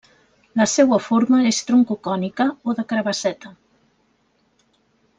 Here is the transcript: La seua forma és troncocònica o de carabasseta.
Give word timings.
La 0.61 0.65
seua 0.71 0.97
forma 1.07 1.41
és 1.51 1.59
troncocònica 1.69 2.49
o 2.71 2.75
de 2.81 2.87
carabasseta. 2.95 3.55